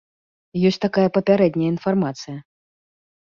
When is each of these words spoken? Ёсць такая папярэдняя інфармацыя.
Ёсць 0.69 0.79
такая 0.85 1.03
папярэдняя 1.17 1.69
інфармацыя. 1.73 2.37